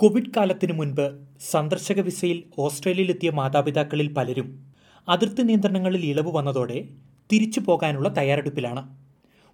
Covid 0.00 0.30
കാലത്തിനു 0.36 0.72
മുൻപ് 0.72 1.18
സന്ദർശക 1.50 2.00
വിസയിൽ 2.00 2.42
ഓസ്ട്രേലിയയിലെത്തിയ 2.58 3.30
മാതാപിതാക്കളിൽ 3.30 4.12
പലരും 4.12 4.66
അതിർത്തി 5.08 5.42
നിയന്ത്രണങ്ങളിൽ 5.42 6.04
ഇളവ് 6.04 6.32
വന്നതോടെ 6.32 6.88
തിരിച്ചു 7.32 7.60
പോകാനുള്ള 7.60 8.14
തയ്യാറെടുപ്പിലാണ്. 8.16 8.96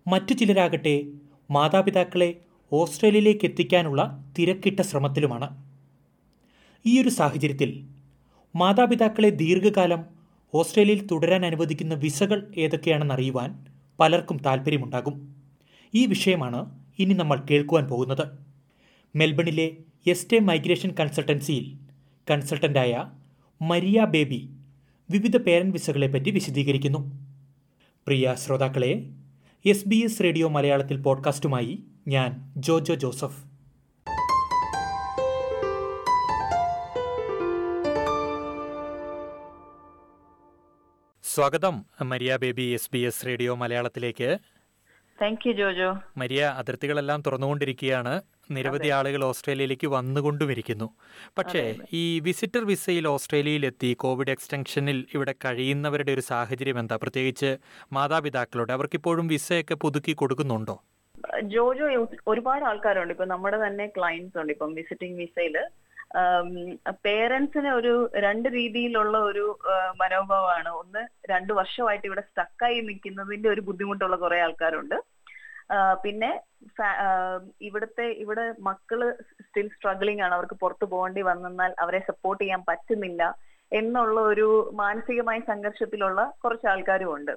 മറ്റു 0.08 0.34
ചിലരാകട്ടെ 0.34 1.04
മാതാപിതാക്കളെ 1.50 2.36
ഓസ്ട്രേലിയയിലേക്ക് 2.72 3.44
എത്തിക്കാനുള്ള 3.44 4.24
തിരക്കിട്ട 4.38 4.80
ശ്രമത്തിലുമാണ്. 4.80 5.64
ഈയൊരു 6.86 7.08
സാഹചര്യത്തിൽ 7.08 7.84
മാതാപിതാക്കളെ 8.56 9.30
ദീർഘകാലം 9.30 10.04
ഓസ്ട്രേലിയയിൽ 10.54 11.06
തുടരാൻ 11.06 11.46
അനുവദിക്കുന്ന 11.46 11.94
വിസകൾ 11.94 12.52
ഏതൊക്കെയാണെന്ന് 12.56 13.14
അറിയുവാൻ 13.14 13.64
പലർക്കും 14.00 14.36
താല്പര്യമുണ്ടാകും 14.36 15.34
ഈ 15.94 16.06
വിഷയമാണ് 16.06 16.78
ഇനി 16.98 17.14
നമ്മൾ 17.14 17.42
കേൾക്കുവാൻ 17.50 17.84
പോകുന്നത്. 17.84 18.53
മെൽബണിലെ 19.16 19.76
എസ്റ്റേ 20.06 20.38
മൈഗ്രേഷൻ 20.38 20.90
കൺസൾട്ടൻസിയിൽ 21.00 21.76
കൺസൾട്ടന്റായ 22.30 23.10
മരിയ 23.62 24.04
ബേബി 24.04 24.50
വിവിധ 25.10 25.36
പേരന്റ് 25.36 25.72
വിസകളെപ്പറ്റി 25.72 26.30
വിശദീകരിക്കുന്നു. 26.30 27.12
പ്രിയ 28.06 28.34
ശ്രോതാക്കളെ 28.34 29.10
എസ് 29.66 29.88
ബി 29.88 29.96
എസ് 29.96 30.22
റേഡിയോ 30.22 30.48
മലയാളത്തിൽ 30.48 30.96
പോഡ്കാസ്റ്റുമായി 30.96 31.82
ഞാൻ 32.08 32.52
ജോജോ 32.56 32.94
ജോസഫ്. 32.94 33.44
സ്വാഗതം 41.34 41.84
Maria 42.02 42.36
Baby 42.36 42.62
S 42.62 42.90
B 42.92 42.98
S 42.98 43.26
radio 43.26 43.54
മലയാളത്തിലേക്ക്. 43.54 44.38
താങ്ക് 45.20 45.44
യു 45.46 45.52
ജോജോ 45.52 45.88
മരിയ 46.20 46.42
അതിർത്തികളെല്ലാം 46.60 47.20
തുറന്നുകൊണ്ടിരിക്കുകയാണ്. 47.26 48.14
നിരവധി 48.50 48.88
ആളുകൾ 48.88 49.24
ഓസ്ട്രേലിയയിലേക്ക് 49.24 49.86
വന്നുകൊണ്ടുമിരിക്കുന്നു. 49.86 50.88
പക്ഷേ 51.38 51.62
ഈ 51.92 52.20
വിസിറ്റർ 52.20 52.62
വിസയിൽ 52.70 53.08
ഓസ്ട്രേലിയയിലെത്തി 53.08 53.90
കോവിഡ് 54.00 54.30
എക്സ്റ്റൻഷനിൽ 54.30 54.98
ഇവിടെ 55.14 55.34
കഴിയുന്നവരുടെ 55.44 56.12
ഒരു 56.12 56.24
സാഹചര്യം 56.30 56.78
എന്താ? 56.78 56.96
പ്രത്യേകിച്ച് 56.96 57.56
മാതാപിതാക്കളുടെ 57.92 58.72
അവർക്കിപ്പോഴും 58.72 59.28
വിസയൊക്കെ 59.34 59.74
പുതുക്കി 59.74 60.12
കൊടുക്കുന്നുണ്ടോ? 60.12 60.76
ജോജോ 61.54 61.86
ഒരുപാട് 62.28 62.64
ആൾക്കാരുണ്ട്. 62.64 63.14
ഇപ്പൊ 63.14 63.24
നമ്മുടെ 63.24 63.66
തന്നെ 63.66 63.86
ക്ലയൻസ് 63.96 64.38
ഉണ്ട് 64.38 64.52
ഇപ്പം 64.52 64.74
വിസിറ്റിംഗ് 64.74 65.18
വിസയിൽ 65.22 65.56
പേരൻസിന് 67.04 67.68
ഒരു 67.68 67.92
രണ്ട് 68.24 68.48
രീതിയിലുള്ള 68.48 69.18
ഒരു 69.18 69.46
മനോഭാവമാണ്. 70.00 70.70
ഒന്ന് 70.82 71.02
രണ്ട് 71.30 71.52
വർഷമായിട്ട് 71.52 72.06
ഇവിടെ 72.06 72.20
സ്റ്റക്കായി 72.20 72.80
നിൽക്കുന്നതിന്റെ 72.80 73.48
ഒരു 73.48 73.60
ബുദ്ധിമുട്ടുള്ള 73.60 74.16
കുറെ 74.16 74.38
ആൾക്കാരുണ്ട്. 74.40 74.94
പിന്നെ 76.04 76.30
ഇവിടുത്തെ 77.68 78.06
ഇവിടെ 78.22 78.44
മക്കൾ 78.68 79.00
സ്റ്റിൽ 79.44 79.66
സ്ട്രഗ്ലിംഗ് 79.74 80.22
ആണ്. 80.24 80.34
അവർക്ക് 80.38 80.56
പുറത്തു 80.62 80.86
പോകേണ്ടി 80.92 81.22
വന്നാൽ 81.30 81.72
അവരെ 81.84 82.00
സപ്പോർട്ട് 82.10 82.42
ചെയ്യാൻ 82.44 82.62
പറ്റുന്നില്ല 82.70 83.22
എന്നുള്ള 83.72 84.18
ഒരു 84.32 84.48
മാനസികമായ 84.82 85.38
സംഘർഷത്തിലുള്ള 85.50 86.20
കുറച്ച് 86.44 86.66
ആൾക്കാരും 86.72 87.10
ഉണ്ട്. 87.16 87.34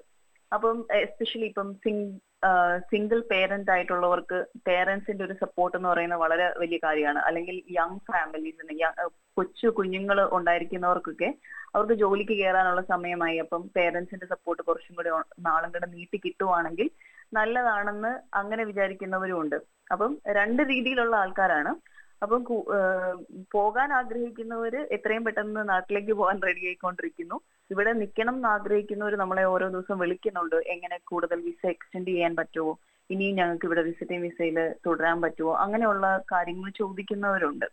അപ്പം 0.52 0.78
എസ്പെഷ്യലി 1.04 1.48
ഇപ്പം 1.52 1.70
സിംഗ് 1.84 2.08
സിംഗിൾ 2.92 3.20
പേരന്റ് 3.32 3.72
ആയിട്ടുള്ളവർക്ക് 3.74 4.40
പേരൻസിന്റെ 4.68 5.24
ഒരു 5.28 5.36
സപ്പോർട്ട് 5.44 5.76
എന്ന് 5.78 5.90
പറയുന്നത് 5.92 6.22
വളരെ 6.24 6.46
വലിയ 6.62 6.78
കാര്യമാണ്. 6.84 7.20
അല്ലെങ്കിൽ 7.28 7.56
യങ് 7.78 8.00
ഫാമിലീസിന് 8.10 8.76
കൊച്ചു 9.38 9.68
കുഞ്ഞുങ്ങൾ 9.80 10.20
ഉണ്ടായിരിക്കുന്നവർക്കൊക്കെ 10.38 11.30
അവർക്ക് 11.76 11.96
ജോലിക്ക് 12.04 12.36
കയറാനുള്ള 12.42 12.84
സമയമായി. 12.94 13.38
അപ്പം 13.46 13.64
പേരൻസിന്റെ 13.78 14.28
സപ്പോർട്ട് 14.34 14.62
കുറച്ചും 14.68 14.96
കൂടി 15.00 15.12
നാളും 15.50 15.72
കൂടെ 15.76 15.90
നീട്ടി 15.96 16.20
കിട്ടുവാണെങ്കിൽ 16.26 16.90
നല്ലതാണെന്ന് 17.34 18.12
അങ്ങനെ 18.34 18.64
വിചാരിക്കുന്നവരും 18.64 19.42
ഉണ്ട്. 19.42 19.56
അപ്പം 19.92 20.18
രണ്ട് 20.38 20.62
രീതിയിലുള്ള 20.64 21.16
ആൾക്കാരാണ്. 21.16 21.72
അപ്പം 22.24 22.42
പോകാൻ 23.52 23.94
ആഗ്രഹിക്കുന്നവര് 23.94 24.80
എത്രയും 24.96 25.24
പെട്ടെന്ന് 25.26 25.70
നാട്ടിലേക്ക് 25.70 26.14
പോകാൻ 26.14 26.42
റെഡി 26.48 26.66
ആയിക്കൊണ്ടിരിക്കുന്നു. 26.66 27.38
ഇവിടെ 27.72 27.94
നിൽക്കണം 27.94 28.36
എന്ന് 28.36 28.48
ആഗ്രഹിക്കുന്നവർ 28.48 29.16
നമ്മളെ 29.16 29.44
ഓരോ 29.44 29.68
ദിവസം 29.70 30.00
വിളിക്കുന്നുണ്ട്. 30.00 30.56
എങ്ങനെ 30.56 30.98
കൂടുതൽ 31.12 31.42
വിസ 31.42 31.66
എക്സ്റ്റെൻഡ് 31.66 32.08
ചെയ്യാൻ 32.08 32.36
പറ്റുമോ 32.36 32.80
ഇനിയും 33.10 33.36
ഞങ്ങൾക്ക് 33.36 33.66
ഇവിടെ 33.66 33.82
വിസിറ്റിംഗ് 33.82 34.22
വിസയിൽ 34.22 34.74
തുടരാൻ 34.86 35.22
പറ്റുമോ 35.22 35.56
അങ്ങനെയുള്ള 35.56 36.22
കാര്യങ്ങൾ 36.32 36.70
ചോദിക്കുന്നവരുണ്ട്. 36.70 37.68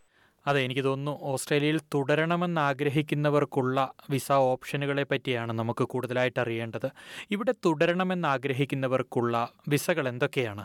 അതെ 0.46 0.60
എനിക്ക് 0.60 0.84
തോന്നുന്നു 0.84 1.18
ഓസ്ട്രേലിയയിൽ 1.22 1.80
തുടരണമെന്ന് 1.94 2.60
ആഗ്രഹിക്കുന്നവർക്കുള്ള 2.60 3.94
വിസ 4.10 4.32
ഓപ്ഷനുകളെ 4.32 5.02
പറ്റിയാണ് 5.02 5.52
നമുക്ക് 5.52 5.84
കൂടുതലായിട്ട് 5.84 6.40
അറിയേണ്ടത്. 6.40 6.88
ഇവിടെ 7.30 7.52
തുടരണമെന്ന് 7.64 8.28
ആഗ്രഹിക്കുന്നവർക്കുള്ള 8.28 9.52
വിസകൾ 9.68 10.08
എന്തൊക്കെയാണ്? 10.08 10.64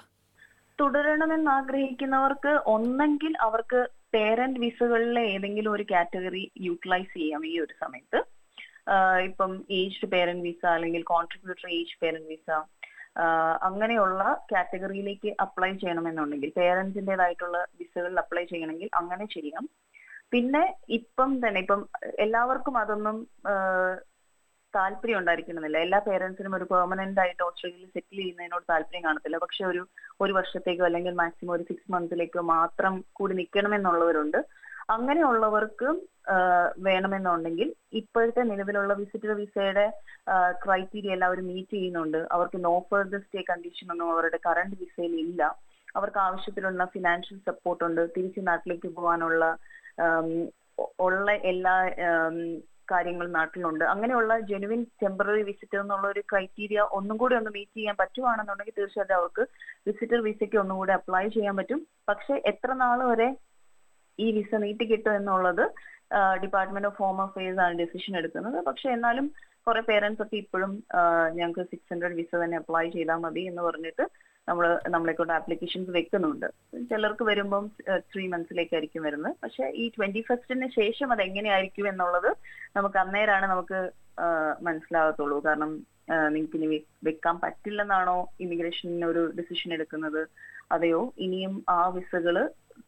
തുടരണമെന്ന് 0.80 1.52
ആഗ്രഹിക്കുന്നവർക്ക് 1.52 2.52
ഒന്നെങ്കിൽ 2.66 3.34
അവർക്ക് 3.42 3.88
പേരന്റ് 4.14 4.60
വിസകളിലെ 4.60 5.22
ഏതെങ്കിലും 5.22 5.72
ഒരു 5.72 5.86
കാറ്റഗറി 5.92 6.52
യൂട്ടിലൈസ് 6.62 7.14
ചെയ്യാം 7.18 7.46
ഈ 7.46 7.60
ഒരു 7.60 7.74
സമയത്ത്. 7.84 8.20
ഇപ്പം 9.24 9.52
ഏജ്ഡ് 9.72 10.10
പേരന്റ് 10.10 10.44
വിസ 10.44 10.66
അല്ലെങ്കിൽ 10.66 11.04
കോൺട്രിബ്യൂട്ടർ 11.04 11.66
ഏജ് 11.70 11.98
പേരന്റ് 12.02 12.28
വിസ 12.28 12.50
അങ്ങനെയുള്ള 13.68 14.22
കാറ്റഗറിയിലേക്ക് 14.52 15.30
അപ്ലൈ 15.46 15.72
ചെയ്യണമെന്നുണ്ടെങ്കിൽ 15.74 16.52
പേരൻസിന്റെതായിട്ടുള്ള 16.60 17.58
വിസകളിൽ 17.80 18.20
അപ്ലൈ 18.24 18.44
ചെയ്യണമെങ്കിൽ 18.46 18.90
അങ്ങനെ 18.94 19.26
ചെയ്യാം 19.36 19.66
പിന്നെ 20.34 20.64
ഇപ്പം 20.98 21.32
തന്നെ 21.44 21.60
ഇപ്പം 21.60 21.82
എല്ലാവർക്കും 22.26 22.76
അതൊന്നും 22.78 23.18
താല്പര്യം 24.74 25.20
ഉണ്ടായിരിക്കണമെന്നില്ല. 25.20 25.80
എല്ലാ 25.86 26.00
പേരൻസിനും 26.08 26.56
ഒരു 26.56 26.66
പെർമനന്റ് 26.72 27.22
ആയിട്ട് 27.22 27.42
ഓസ്ട്രേലിയയിൽ 27.44 27.90
സെറ്റിൽ 27.96 28.18
ചെയ്യുന്നതിനോട് 28.20 28.66
താല്പര്യം 28.70 29.04
കാണത്തില്ല. 29.04 29.38
പക്ഷെ 29.38 29.64
ഒരു 29.66 29.82
ഒരു 30.22 30.34
വർഷത്തേക്കോ 30.34 30.86
അല്ലെങ്കിൽ 30.90 31.14
മാക്സിമം 31.22 31.54
ഒരു 31.54 31.64
സിക്സ് 31.70 31.92
മന്ത്സിലേക്കോ 31.92 32.42
മാത്രം 32.56 33.04
കൂടി 33.20 33.36
നിൽക്കണമെന്നുള്ളവരുണ്ട്. 33.40 34.40
അങ്ങനെയുള്ളവർക്ക് 34.96 35.90
വേണമെന്നുണ്ടെങ്കിൽ 36.88 37.68
ഇപ്പോഴത്തെ 38.00 38.42
നിലവിലുള്ള 38.50 38.94
വിസിറ്റർ 39.02 39.32
വിസയുടെ 39.40 39.86
ക്രൈറ്റീരിയ 40.64 41.16
എല്ലാവരും 41.16 41.48
മീറ്റ് 41.52 41.76
ചെയ്യുന്നുണ്ട്. 41.76 42.20
അവർക്ക് 42.36 42.58
നോ 42.66 42.74
ഫർദർ 42.90 43.22
സ്റ്റേ 43.26 43.42
കണ്ടീഷൻ 43.50 43.88
ഒന്നും 43.94 44.12
അവരുടെ 44.14 44.40
കറണ്ട് 44.48 44.76
വിസയിൽ 44.84 45.14
ഇല്ല. 45.26 45.42
അവർക്ക് 45.98 46.20
ആവശ്യത്തിലുള്ള 46.26 46.84
ഫിനാൻഷ്യൽ 46.96 47.38
സപ്പോർട്ട് 47.50 47.84
ഉണ്ട്. 47.88 48.02
തിരിച്ച് 48.16 48.42
നാട്ടിലേക്ക് 48.50 48.90
പോകാനുള്ള 49.00 49.44
ഉള്ള 51.06 51.32
എല്ലാ 51.52 51.74
കാര്യങ്ങളും 52.92 53.34
നാട്ടിലുണ്ട്. 53.38 53.84
അങ്ങനെയുള്ള 53.94 54.34
ജെനുവിൻ 54.50 54.80
ടെമ്പററി 55.02 55.42
വിസിറ്റർ 55.50 55.80
എന്നുള്ള 55.82 56.06
ഒരു 56.14 56.22
ക്രൈറ്റീരിയ 56.32 56.80
ഒന്നും 56.98 57.16
കൂടി 57.22 57.34
ഒന്ന് 57.40 57.52
മീറ്റ് 57.58 57.76
ചെയ്യാൻ 57.80 57.96
പറ്റുവാണെന്നുണ്ടെങ്കിൽ 58.00 58.78
തീർച്ചയായിട്ടും 58.80 59.18
അവർക്ക് 59.20 59.44
വിസിറ്റർ 59.88 60.20
വിസയ്ക്ക് 60.28 60.58
ഒന്നും 60.64 60.78
കൂടി 60.80 60.94
അപ്ലൈ 61.00 61.24
ചെയ്യാൻ 61.36 61.56
പറ്റും. 61.60 61.82
പക്ഷെ 62.10 62.36
എത്ര 62.52 62.70
നാൾ 62.84 63.00
വരെ 63.12 63.30
ഈ 64.24 64.28
വിസ 64.38 64.62
നീട്ടി 64.66 64.86
കിട്ടും 64.92 65.14
എന്നുള്ളത് 65.20 65.66
ഡിപ്പാർട്ട്മെന്റ് 66.44 66.90
ഓഫ് 66.90 67.00
ഹോം 67.04 67.18
അഫയേഴ്സ് 67.26 67.62
ആണ് 67.66 67.76
ഡിസിഷൻ 67.84 68.14
എടുക്കുന്നത്. 68.20 68.58
പക്ഷെ 68.68 68.88
എന്നാലും 68.96 69.26
കുറെ 69.68 69.82
പേരൻസ് 69.90 70.22
ഒക്കെ 70.24 70.38
ഇപ്പോഴും 70.44 70.72
ഞങ്ങൾക്ക് 71.38 71.64
സിക്സ് 71.72 71.92
ഹൺഡ്രഡ് 71.94 72.18
വിസ 72.20 72.34
തന്നെ 72.44 72.58
അപ്ലൈ 72.62 72.86
ചെയ്താൽ 72.96 73.20
മതി 73.26 73.44
എന്ന് 73.52 73.64
പറഞ്ഞിട്ട് 73.68 74.06
നമ്മൾ 74.50 74.66
നമ്മളെ 74.94 75.14
കൊണ്ട് 75.14 75.34
ആപ്ലിക്കേഷൻസ് 75.38 75.92
വെക്കുന്നുണ്ട്. 75.98 76.46
ചിലർക്ക് 76.92 77.24
വരുമ്പം 77.30 77.66
ത്രീ 78.12 78.24
മന്ത്സിലേക്കായിരിക്കും 78.34 79.04
വരുന്നത്. 79.08 79.36
പക്ഷെ 79.44 79.66
ഈ 79.82 79.84
ട്വന്റി 79.96 80.22
ഫസ്റ്റിന് 80.30 80.68
ശേഷം 80.80 81.12
അത് 81.16 81.22
എങ്ങനെയായിരിക്കും 81.28 81.88
എന്നുള്ളത് 81.92 82.30
നമുക്ക് 82.78 82.98
അന്നേരാണ് 83.04 83.48
നമുക്ക് 83.54 83.80
മനസ്സിലാകത്തുള്ളൂ. 84.68 85.38
കാരണം 85.48 85.72
നിങ്ങൾക്ക് 86.36 86.58
ഇനി 86.60 86.80
വെക്കാൻ 87.08 87.36
പറ്റില്ലെന്നാണോ 87.44 88.18
ഇമിഗ്രേഷൻ 88.46 89.06
ഒരു 89.12 89.22
ഡിസിഷൻ 89.40 89.70
എടുക്കുന്നത്? 89.78 90.22
അതെയോ? 90.76 91.02
ഇനിയും 91.26 91.54
ആ 91.76 91.80
വിസകൾ 91.98 92.36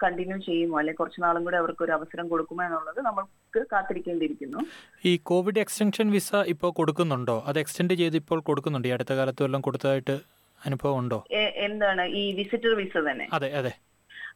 കണ്ടിന്യൂ 0.03 0.37
ചെയ്യുമോ? 0.37 0.75
അല്ലെങ്കിൽ 0.79 0.99
കുറച്ച് 0.99 1.19
നാളും 1.23 1.43
കൂടെ 1.43 1.57
അവർക്ക് 1.57 1.83
ഒരു 1.83 1.91
അവസരം 1.91 2.27
കൊടുക്കുമോ 2.27 2.63
എന്നുള്ളത് 2.65 2.99
നമുക്ക് 3.09 3.65
കാത്തിരിക്കേണ്ടിയിരിക്കുന്നു. 3.71 4.59
ഈ 5.05 5.13
കോവിഡ് 5.17 5.59
എക്സ്റ്റൻഷൻ 5.59 6.09
വിസ 6.11 6.31
ഇപ്പോൾ 6.53 6.71
കൊടുക്കുന്നുണ്ടോ? 6.71 7.43
അത് 7.47 7.59
എക്സ്റ്റെൻഡ് 7.59 7.97
ചെയ്ത് 8.01 8.17
ഇപ്പോൾ 8.23 8.41
കൊടുക്കുന്നുണ്ട്. 8.49 8.87
ഈ 8.87 8.91
അടുത്ത 8.97 9.13
കാലത്ത് 9.13 9.43
വല്ലതും 9.43 9.61
കൊടുത്തതായിട്ട് 9.61 10.17
അനുഭവം 10.65 10.97
ഉണ്ടോ? 10.97 11.19
എന്താണ്? 11.67 12.03
ഈ 12.21 12.23
വിസിറ്റർ 12.39 12.75
വിസ 12.81 12.97
തന്നെ. 13.09 13.27
അതെ 13.33 13.51
അതെ. 13.61 13.71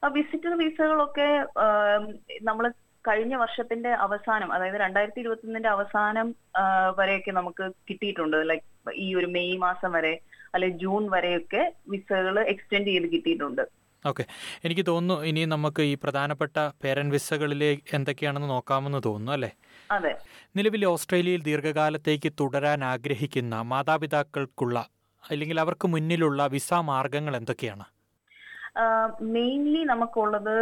ആ 0.03 0.07
വിസിറ്റർ 0.07 0.53
വിസകളൊക്കെ 0.57 1.29
നമ്മൾ 2.41 2.65
കഴിഞ്ഞ 3.07 3.35
വർഷത്തിന്റെ 3.35 3.89
അവസാനം 4.05 4.49
അതായത് 4.53 4.75
രണ്ടായിരത്തി 4.75 5.19
ഇരുപത്തിയൊന്നിന്റെ 5.19 5.69
അവസാനം 5.69 6.27
വരെയൊക്കെ 6.97 7.31
നമുക്ക് 7.31 7.65
കിട്ടിയിട്ടുണ്ട്. 7.89 8.37
ലൈക്ക് 8.49 8.93
ഈ 8.95 9.07
ഒരു 9.15 9.25
മെയ് 9.35 9.57
മാസം 9.57 9.91
വരെ 9.91 10.13
അല്ലെ 10.53 10.69
ജൂൺ 10.83 11.03
വരെയൊക്കെ 11.09 11.61
വിസകൾ 11.89 12.35
എക്സ്റ്റെൻഡ് 12.53 12.87
ചെയ്ത് 12.87 13.07
കിട്ടിയിട്ടുണ്ട്. 13.11 13.61
ഓക്കെ. 14.05 14.23
എനിക്ക് 14.63 14.83
തോന്നുന്നു 14.87 15.23
ഇനി 15.23 15.45
നമുക്ക് 15.45 15.81
ഈ 15.91 15.93
പ്രധാനപ്പെട്ട 16.03 16.57
പേരന്റ് 16.83 17.13
വിസകളിലെ 17.15 17.77
എന്തൊക്കെയാണെന്ന് 17.93 18.49
നോക്കാമെന്ന് 18.49 19.01
തോന്നുന്നു 19.05 19.31
അല്ലേ? 19.31 19.51
അതെ. 19.91 20.13
നിലവിൽ 20.55 20.85
ഓസ്ട്രേലിയയിൽ 20.85 21.41
ദീർഘകാലത്തേക്ക് 21.43 22.31
തുടരാൻ 22.39 22.83
ആഗ്രഹിക്കുന്ന 22.83 23.55
മാതാപിതാക്കൾക്കുള്ള 23.71 24.77
അല്ലെങ്കിൽ 25.29 25.59
അവർക്ക് 25.59 25.87
മുന്നിലുള്ള 25.87 26.47
വിസ 26.47 26.73
മാർഗങ്ങൾ 26.73 27.35
എന്തൊക്കെയാണ്? 27.35 27.85
മെയിൻലി 29.35 29.81
നമുക്കുള്ളത് 29.83 30.55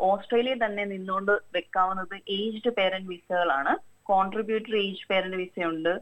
ഓസ്ട്രേലിയ 0.00 0.54
തന്നെ 0.54 0.84
നിന്നുകൊണ്ട് 0.84 1.32
വെക്കാവുന്നത് 1.54 2.16
ഏജ്ഡ് 2.28 2.70
പേരന്റ് 2.70 3.08
വിസകളാണ്. 3.08 3.72
Contributory 4.02 4.78
age 4.88 5.06
parent 5.10 5.36
വിസയുണ്ട്. 5.36 5.92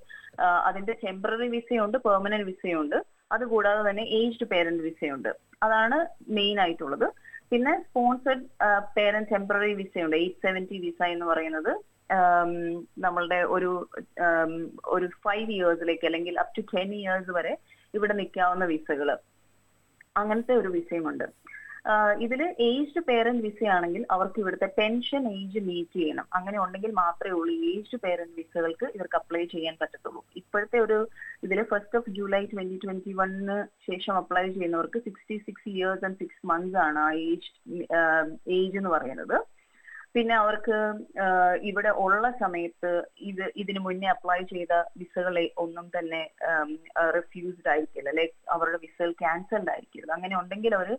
അതിന്റെ 0.40 0.94
ടെമ്പററി 1.04 1.48
വിസയുണ്ട് 1.48 1.98
പെർമനന്റ് 1.98 2.46
വിസയുണ്ട്. 2.46 2.98
അതുകൂടാതെ 3.30 3.90
തന്നെ 3.90 4.04
ഏജ്ഡ് 4.18 4.46
പേരന്റ് 4.52 4.82
വിസയുണ്ട് 4.82 5.30
അതാണ് 5.62 5.96
മെയിൻ 6.28 6.56
ആയിട്ടുള്ളത്. 6.60 7.06
പിന്നെ 7.50 7.72
സ്പോൺസർഡ് 7.86 8.44
പേരന്റ് 8.96 9.30
ടെമ്പററി 9.30 9.72
വിസയുണ്ട് 9.74 10.16
എയ്റ്റ് 10.16 10.42
സെവന്റി 10.42 10.78
വിസ 10.78 11.00
എന്ന് 11.14 11.26
പറയുന്നത് 11.26 11.72
നമ്മളുടെ 12.98 13.38
ഒരു 13.54 13.70
ഒരു 14.88 15.06
ഫൈവ് 15.24 15.48
ഇയേഴ്സിലേക്ക് 15.56 16.06
അല്ലെങ്കിൽ 16.06 16.34
അപ് 16.40 16.54
ടു 16.58 16.62
ടെൻ 16.72 16.90
ഇയേഴ്സ് 16.94 17.32
വരെ 17.38 17.52
ഇവിടെ 17.94 18.14
നിൽക്കാവുന്ന 18.14 18.64
വിസകൾ 18.64 19.10
അങ്ങനത്തെ 20.16 20.54
ഒരു 20.54 20.68
വിസയുമുണ്ട് 20.68 21.26
ഇതിൽ 22.24 22.40
ഏജ്ഡ് 22.68 23.02
പേരന്റ് 23.08 23.42
വിസ 23.46 23.60
ആണെങ്കിൽ 23.76 24.02
അവർക്ക് 24.14 24.38
ഇവിടുത്തെ 24.42 24.68
പെൻഷൻ 24.78 25.22
ഏജ് 25.32 25.60
മീറ്റ് 25.68 25.98
ചെയ്യണം. 25.98 26.26
അങ്ങനെ 26.36 26.58
ഉണ്ടെങ്കിൽ 26.64 26.92
മാത്രമേ 27.02 27.34
ഉള്ളൂ 27.40 27.54
ഏജ്ഡ് 27.72 28.00
പേരന്റ് 28.04 28.36
വിസകൾക്ക് 28.40 28.86
ഇവർക്ക് 28.96 29.18
അപ്ലൈ 29.20 29.42
ചെയ്യാൻ 29.54 29.76
പറ്റത്തുള്ളൂ. 29.82 30.22
ഇപ്പോഴത്തെ 30.40 30.80
ഒരു 30.86 30.98
ഇതിൽ 31.48 31.60
first 31.74 31.98
of 31.98 32.14
July 32.18 32.42
twenty 32.54 32.78
twenty 32.86 33.12
വണ്ണിന് 33.20 33.58
ശേഷം 33.90 34.14
അപ്ലൈ 34.22 34.46
ചെയ്യുന്നവർക്ക് 34.56 35.00
sixty 35.06 35.38
six 35.46 35.68
years 35.74 36.04
and 36.08 36.20
six 36.24 36.42
months 36.52 36.80
ആണ് 36.86 37.00
ആ 37.06 37.10
ഏജ് 37.28 37.48
ഏജ് 38.58 38.76
എന്ന് 38.80 38.92
പറയുന്നത്. 38.96 39.38
പിന്നെ 40.16 40.34
അവർക്ക് 40.42 40.76
ഇവിടെ 41.70 41.90
ഉള്ള 42.02 42.26
സമയത്ത് 42.42 42.90
ഇത് 43.30 43.42
ഇതിനു 43.62 43.80
മുന്നേ 43.86 44.08
അപ്ലൈ 44.12 44.38
ചെയ്ത 44.52 44.74
വിസകളെ 45.00 45.42
ഒന്നും 45.64 45.86
തന്നെ 45.96 46.20
റിഫ്യൂസ്ഡ് 47.18 47.70
ആയിരിക്കില്ല. 47.72 48.10
ലൈക്ക് 48.18 48.34
അവരുടെ 48.54 48.78
വിസകൾ 48.84 49.10
ക്യാൻസൽഡ് 49.22 49.72
ആയിരിക്കില്ല 49.74 50.10
അങ്ങനെ 50.16 50.36
ഉണ്ടെങ്കിൽ 50.40 50.74
അവർ 50.78 50.90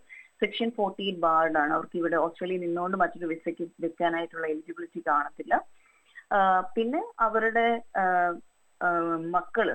സെക്ഷൻ 0.44 0.69
ഫോർട്ടീൻ 0.77 1.15
ബാർഡാണ് 1.25 1.71
അവർക്ക് 1.77 1.97
ഇവിടെ 2.01 2.18
ഓസ്ട്രേലിയ 2.25 2.59
നിന്നുകൊണ്ട് 2.63 2.97
മറ്റൊരു 3.01 3.30
വിസയ്ക്ക് 3.33 3.65
വെക്കാനായിട്ടുള്ള 3.86 4.45
എലിജിബിലിറ്റി 4.53 5.01
കാണത്തില്ല. 5.09 5.56
പിന്നെ 6.75 7.01
അവരുടെ 7.27 7.68
മക്കൾ 9.36 9.69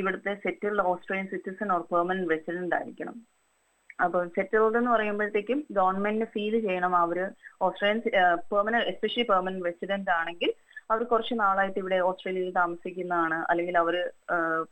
ഇവിടുത്തെ 0.00 0.32
settled 0.44 0.86
Australian 0.92 1.28
citizen 1.34 1.68
or 1.74 1.82
permanent 1.92 2.30
resident 2.32 2.76
ആയിരിക്കണം. 2.78 3.16
അപ്പോൾ 4.04 4.22
സെറ്റിൽഡ് 4.36 4.78
എന്ന് 4.80 4.90
പറയുമ്പോഴത്തേക്കും 4.94 5.58
ഗവൺമെന്റിന് 5.78 6.28
ഫീൽ 6.34 6.54
ചെയ്യണം. 6.66 6.92
അവർ 7.04 7.18
Australian 7.66 8.00
permanent 8.52 8.88
especially 8.92 9.26
permanent 9.32 9.66
resident 9.68 10.12
ആണെങ്കിൽ 10.18 10.52
അവർ 10.90 11.02
കുറച്ച് 11.10 11.34
നാളായിട്ട് 11.40 11.78
ഇവിടെ 11.78 11.98
ഓസ്ട്രേലിയയിൽ 12.08 12.52
താമസിക്കുന്നതാണ്. 12.60 13.38
അല്ലെങ്കിൽ 13.50 13.76
അവർ 13.78 13.96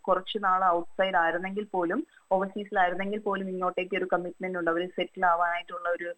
കുറച്ച് 0.06 0.38
നാൾ 0.46 0.60
ഔട്ട്സൈഡ് 0.76 1.18
ആയിരുന്നെങ്കിൽ 1.22 1.66
പോലും 1.74 2.00
ഓവർസീസിലായിരുന്നെങ്കിൽ 2.36 3.20
പോലും 3.26 3.46
ഇങ്ങോട്ടേക്ക് 3.54 3.94
ഒരു 4.00 4.08
കമ്മിറ്റ്മെന്റ് 4.12 4.58
ഉണ്ട്. 4.60 4.70
അവർ 4.74 4.82
സെറ്റിൽ 4.96 5.24
ആവാനായിട്ടുള്ള 5.32 5.88
ഒരു 5.98 6.10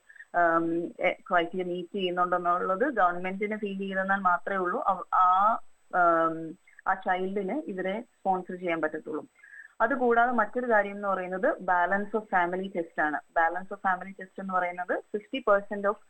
ക്രൈറ്റീരിയ 1.29 1.67
മീറ്റ് 1.73 1.97
ചെയ്യുന്നുണ്ടെന്നുള്ളത് 1.99 2.87
ഗവൺമെന്റിന് 3.01 3.57
ഫീൽ 3.63 3.79
ചെയ്തെന്നാൽ 3.85 4.21
മാത്രമേ 4.31 4.61
ഉള്ളൂ. 4.65 4.81
ആ 5.23 5.27
ആ 6.89 6.93
ചൈൽഡിന് 7.07 7.57
ഇവരെ 7.73 7.95
സ്പോൺസർ 8.17 8.55
ചെയ്യാൻ 8.61 8.79
പറ്റത്തുള്ളൂ. 8.83 9.23
അതുകൂടാതെ 9.85 10.33
മറ്റൊരു 10.41 10.69
കാര്യം 10.73 10.97
എന്ന് 10.99 11.09
പറയുന്നത് 11.13 11.49
ബാലൻസ് 11.71 12.15
ഓഫ് 12.19 12.29
ഫാമിലി 12.35 12.67
ടെസ്റ്റ് 12.77 13.03
ആണ്. 13.07 13.19
ബാലൻസ് 13.39 13.73
ഓഫ് 13.75 13.83
ഫാമിലി 13.87 14.13
ടെസ്റ്റ് 14.19 14.43
എന്ന് 14.43 14.55
പറയുന്നത് 14.59 14.95
ഫിഫ്റ്റി 15.13 15.41
പെർസെന്റ് 15.49 15.89
ഓഫ് 15.93 16.03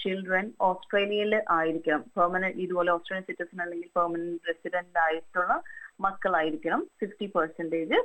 ചിൽഡ്രൻ 0.00 0.46
ഓസ്ട്രേലിയയിൽ 0.68 1.34
ആയിരിക്കണം. 1.56 2.02
പെർമനന്റ് 2.18 2.60
ഇതുപോലെ 2.64 2.90
ഓസ്ട്രേലിയൻ 2.96 3.26
സിറ്റിസൺ 3.30 3.62
അല്ലെങ്കിൽ 3.64 3.90
പെർമനന്റ് 3.98 4.48
റെസിഡന്റ് 4.50 5.00
ആയിട്ടുള്ള 5.06 5.54
മക്കളായിരിക്കണം 6.06 6.82
ഫിഫ്റ്റി 7.00 7.28
പെർസെന്റേജ് 7.36 7.98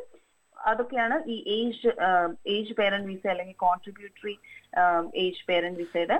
അതൊക്കെയാണ് 0.58 1.16
ഈ 1.34 1.36
ഏജ് 1.58 1.90
ഏജ് 2.56 2.76
പേരന്റ് 2.80 3.10
വിസ 3.12 3.26
അല്ലെങ്കിൽ 3.34 3.58
കോൺട്രിബ്യൂട്ടറി 3.68 4.36
ഏജ് 5.24 5.46
പേരന്റ് 5.50 5.82
വിസയുടെ 5.84 6.18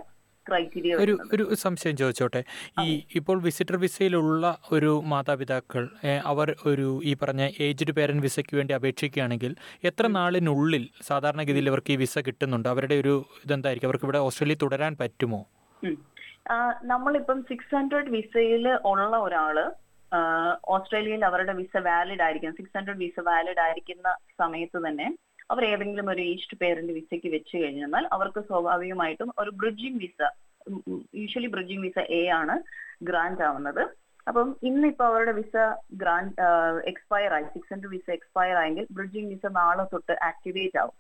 ക്രൈറ്റീരിയ 0.48 0.96
ഒരു 0.96 1.18
ഒരു 1.34 1.44
സംശയം 1.56 1.98
ചോദിച്ചോട്ടെ. 1.98 2.44
ഈ 2.84 3.04
ഇപ്പോൾ 3.16 3.42
വിസിറ്റർ 3.42 3.78
വിസയിലുള്ള 3.78 4.58
ഒരു 4.72 4.92
മാതാപിതാക്കൾ 5.06 5.90
അവർ 6.26 6.56
ഒരു 6.66 7.02
ഈ 7.04 7.14
പറഞ്ഞ 7.22 7.50
ഏജ്ഡ് 7.60 7.92
പേരന്റ് 7.92 8.22
വിസയ്ക്ക് 8.22 8.56
വേണ്ടി 8.58 8.74
അപേക്ഷിക്കുകയാണെങ്കിൽ 8.74 9.56
എത്ര 9.84 10.08
നാളിനുള്ളിൽ 10.08 10.90
സാധാരണഗതിയിൽ 11.08 11.70
അവർക്ക് 11.70 11.92
ഈ 11.94 11.96
വിസ 11.96 12.20
കിട്ടുന്നുണ്ട്? 12.20 12.70
അവരുടെ 12.70 12.96
ഒരു 12.96 13.26
ഇതെന്തായിരിക്കും? 13.46 13.90
അവർക്ക് 13.90 14.06
ഇവിടെ 14.06 14.18
ഓസ്ട്രേലിയ 14.18 14.58
തുടരാൻ 14.62 14.98
പറ്റുമോ? 15.02 15.42
നമ്മളിപ്പം 16.84 17.42
സിക്സ് 17.42 17.76
ഹൺഡ്രഡ് 17.76 18.10
വിസയിൽ 18.10 18.66
ഉള്ള 18.86 19.18
ഒരാൾ 19.18 19.58
ഓസ്ട്രേലിയയിൽ 20.66 21.26
അവരുടെ 21.26 21.54
വിസ 21.54 21.78
വാലിഡ് 21.78 22.22
ആയിരിക്കും 22.22 22.52
സിക്സ് 22.52 22.78
ഹൺഡ്രഡ് 22.78 22.98
വിസ 22.98 23.20
വാലിഡ് 23.20 23.60
ആയിരിക്കുന്ന 23.60 24.16
സമയത്ത് 24.40 24.78
തന്നെ 24.88 25.08
അവർ 25.50 25.64
ഏതെങ്കിലും 25.72 26.10
ഒരു 26.14 26.22
ഈസ്റ്റ് 26.32 26.58
പേരന്റ് 26.62 26.94
വിസയ്ക്ക് 26.98 27.30
വെച്ച് 27.36 27.54
കഴിഞ്ഞാൽ 27.62 28.06
അവർക്ക് 28.16 28.42
സ്വാഭാവികമായിട്ടും 28.50 29.30
ഒരു 29.44 29.52
bridging 29.62 30.02
visa 30.06 30.20
usually 31.22 31.50
bridging 31.56 31.86
visa 31.88 32.00
A 32.20 32.22
ആണ് 32.40 32.56
ഗ്രാൻഡ് 33.10 33.44
ആവുന്നത്. 33.48 33.84
അപ്പം 34.30 34.48
ഇന്നിപ്പോ 34.70 35.04
അവരുടെ 35.10 35.34
വിസ 35.42 35.56
ഗ്രാൻഡ് 36.02 36.34
എക്സ്പയർ 36.92 37.34
ആയി 37.36 37.46
സിക്സ് 37.54 37.72
ഹൺഡ്രഡ് 37.74 37.94
വിസ 37.96 38.10
എക്സ്പയർ 38.18 38.56
ആയെങ്കിൽ 38.62 38.88
ബ്രിഡ്ജിംഗ് 38.98 39.30
വിസ 39.34 39.46
നാളെ 39.60 39.86
തൊട്ട് 39.94 40.16
ആക്ടിവേറ്റ് 40.30 40.80
ആവും. 40.82 40.96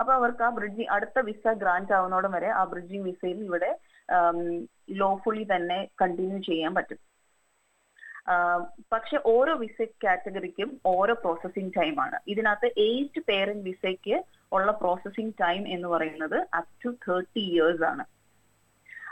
അപ്പൊ 0.00 0.12
അവർക്ക് 0.18 0.42
ആ 0.46 0.50
ബ്രിഡ്ജിംഗ് 0.58 0.90
അടുത്ത 0.96 1.18
വിസ 1.30 1.46
ഗ്രാൻഡ് 1.62 1.94
ആവുന്നോടം 1.98 2.32
വരെ 2.36 2.48
ആ 2.60 2.62
ബ്രിഡ്ജിംഗ് 2.74 3.06
വിസയിൽ 3.10 3.40
ഇവിടെ 3.48 3.70
ലോഫുള്ളി 5.02 5.44
തന്നെ 5.54 5.78
കണ്ടിന്യൂ 6.02 6.38
ചെയ്യാൻ 6.50 6.72
പറ്റും. 6.78 7.00
പക്ഷെ 8.92 9.20
ഓരോ 9.26 9.56
വിസ 9.56 9.86
കാറ്റഗറിക്കും 10.04 10.80
ഓരോ 10.86 11.14
പ്രോസസ്സിംഗ് 11.14 11.72
ടൈം 11.76 12.00
ആണ്. 12.00 12.18
ഇതിനകത്ത് 12.28 12.68
ഏജ് 12.78 13.20
പേരന്റ് 13.28 13.64
വിസയ്ക്ക് 13.64 14.24
ഉള്ള 14.52 14.72
പ്രോസസ്സിംഗ് 14.72 15.34
ടൈം 15.40 15.68
എന്ന് 15.68 15.88
പറയുന്നത് 15.88 16.46
അപ് 16.56 16.70
ടു 16.84 16.88
തേർട്ടി 16.88 17.40
ഇയേഴ്സ് 17.40 17.82
ആണ്. 17.82 18.04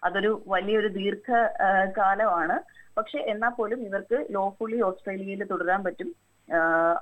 അതൊരു 0.04 0.42
വലിയൊരു 0.46 0.88
ദീർഘ 0.88 1.30
കാലമാണ്. 1.98 2.60
പക്ഷെ 2.96 3.18
എന്നാൽ 3.18 3.50
പോലും 3.50 3.80
ഇവർക്ക് 3.80 4.26
ലോഫുള്ളി 4.30 4.80
ഓസ്ട്രേലിയയിൽ 4.80 5.44
തുടരാൻ 5.44 5.84
പറ്റും. 5.84 6.14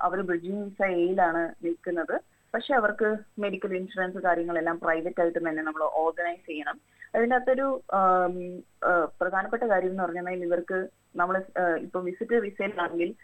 അവർ 0.01 0.21
ബ്രിഡ്ജിംഗ് 0.21 0.63
വിസ 0.63 0.81
എയിലാണ് 0.81 1.65
നിൽക്കുന്നത്. 1.65 2.19
പക്ഷെ 2.53 2.73
അവർക്ക് 2.73 3.17
മെഡിക്കൽ 3.39 3.73
ഇൻഷുറൻസ് 3.75 4.17
കാര്യങ്ങളെല്ലാം 4.17 4.79
പ്രൈവറ്റ് 4.79 5.21
ആയിട്ട് 5.21 5.39
തന്നെ 5.39 5.63
നമ്മൾ 5.63 5.83
ഓർഗനൈസ് 5.83 6.45
ചെയ്യണം. 6.47 6.79
അതിനകത്തൊരു 7.15 7.81
അകത്തൊരു 7.97 9.13
പ്രധാനപ്പെട്ട 9.21 9.63
കാര്യം 9.63 9.89
എന്ന് 9.89 10.03
പറഞ്ഞാൽ 10.03 10.43
ഇവർക്ക് 10.43 11.00
നമ്മൾ 11.15 11.43
ഇപ്പൊ 11.77 11.99
വിസിറ്റ് 12.01 12.35
വിസയിലാണെങ്കിൽ 12.35 13.15